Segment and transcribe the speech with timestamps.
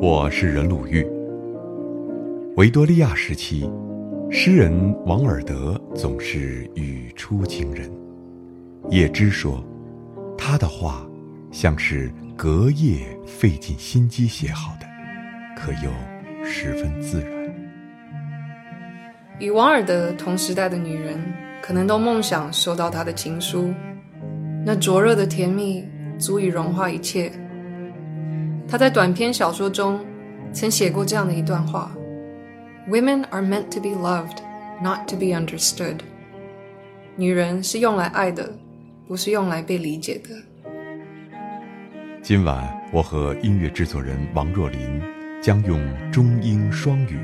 [0.00, 1.06] 我是任鲁豫。
[2.56, 3.70] 维多利亚时期，
[4.30, 7.90] 诗人王尔德总是语出惊人。
[8.90, 9.64] 叶芝说，
[10.36, 11.06] 他的话
[11.52, 14.86] 像是隔夜费尽心机写好的，
[15.56, 17.30] 可又十分自然。
[19.38, 21.18] 与王尔德同时代的女人，
[21.62, 23.72] 可能都梦想收到他的情书，
[24.66, 25.84] 那灼热的甜蜜
[26.18, 27.30] 足以融化一切。
[28.68, 30.00] 他在短篇小说中
[30.52, 31.90] 曾写过这样的一段话
[32.88, 34.38] ：“Women are meant to be loved,
[34.82, 35.98] not to be understood。”
[37.16, 38.52] 女人是用来爱的，
[39.06, 40.30] 不是用来被理解的。
[42.22, 45.00] 今晚我和音乐制作人王若琳
[45.42, 47.18] 将用中英双语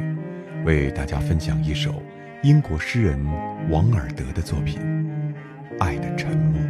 [0.64, 1.94] 为大家分享一首
[2.42, 3.18] 英国诗人
[3.70, 4.78] 王尔德的作品
[5.82, 6.60] 《爱的沉默》。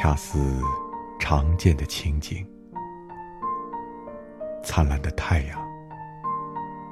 [0.00, 0.38] 恰似
[1.18, 2.46] 常见的情景，
[4.62, 5.58] 灿烂的太阳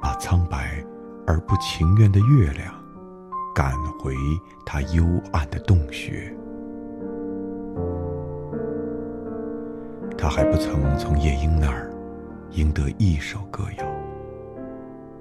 [0.01, 0.83] 把苍白
[1.25, 2.75] 而不情愿的月亮
[3.55, 4.13] 赶回
[4.65, 6.35] 它幽暗的洞穴。
[10.17, 11.89] 他还不曾从夜莺那儿
[12.51, 13.85] 赢得一首歌谣，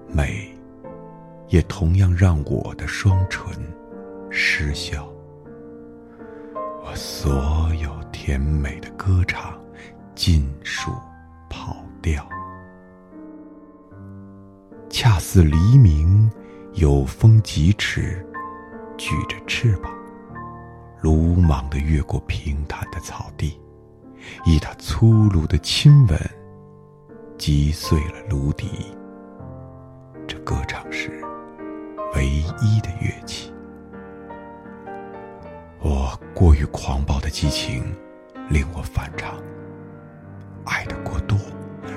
[0.09, 0.53] 美
[1.47, 3.55] 也同样让我的双唇
[4.29, 5.09] 失笑。
[6.89, 7.66] 我所
[8.27, 9.57] 甜美的歌唱
[10.17, 10.91] 尽数
[11.49, 12.29] 跑掉，
[14.91, 16.29] 恰似黎明
[16.73, 18.27] 有风疾驰，
[18.99, 19.93] 举着翅膀，
[21.03, 23.61] 鲁莽地越过平坦的草地，
[24.45, 26.19] 以他粗鲁的亲吻
[27.39, 28.69] 击碎了芦笛。
[30.27, 31.23] 这歌唱是
[32.17, 33.53] 唯一的乐器。
[35.79, 37.85] 我过于狂暴的激情
[38.49, 39.37] 令我反常，
[40.65, 41.37] 爱的过度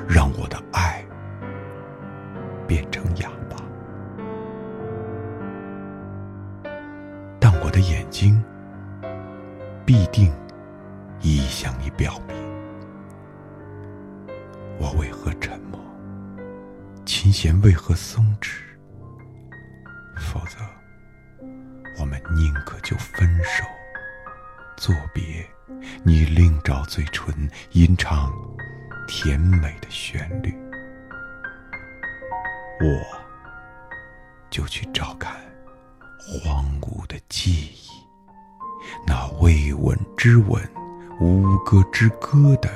[0.07, 1.05] 让我的爱
[2.67, 3.55] 变成哑巴，
[7.39, 8.43] 但我的眼睛
[9.85, 10.33] 必定
[11.21, 12.35] 已向你表明，
[14.79, 15.79] 我为何沉默，
[17.05, 18.57] 琴弦为何松弛，
[20.17, 20.57] 否则
[21.99, 23.63] 我们宁可就分手。
[24.79, 25.45] 作别，
[26.03, 28.31] 你另找嘴唇吟唱
[29.09, 30.55] 甜美的旋律，
[32.79, 33.19] 我
[34.49, 35.35] 就去照看
[36.17, 37.89] 荒芜的记忆，
[39.05, 40.65] 那未吻之吻、
[41.19, 42.69] 无歌之歌的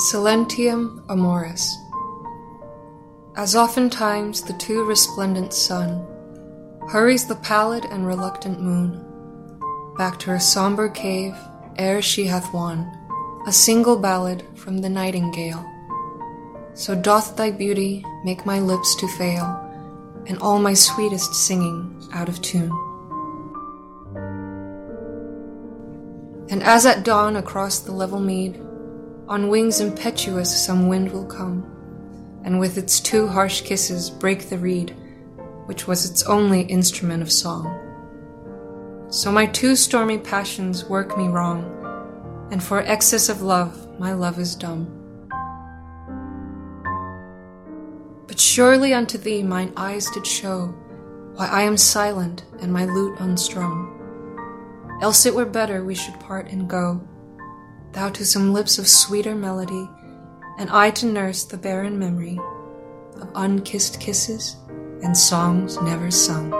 [0.00, 1.76] Silentium Amoris.
[3.36, 6.06] As oftentimes the too resplendent sun
[6.88, 9.04] hurries the pallid and reluctant moon
[9.98, 11.36] back to her somber cave
[11.76, 12.90] ere she hath won
[13.46, 15.62] a single ballad from the nightingale,
[16.72, 19.44] so doth thy beauty make my lips to fail
[20.26, 22.72] and all my sweetest singing out of tune.
[26.48, 28.58] And as at dawn across the level mead,
[29.30, 31.62] on wings impetuous some wind will come,
[32.42, 34.90] and with its two harsh kisses break the reed,
[35.66, 37.76] which was its only instrument of song.
[39.08, 41.62] So my two stormy passions work me wrong,
[42.50, 44.96] and for excess of love my love is dumb.
[48.26, 50.74] But surely unto thee mine eyes did show
[51.36, 53.96] why I am silent and my lute unstrung.
[55.00, 57.00] Else it were better we should part and go
[57.92, 59.88] thou to some lips of sweeter melody,
[60.58, 62.38] and I to nurse the barren memory
[63.16, 64.56] of unkissed kisses
[65.02, 66.59] and songs never sung.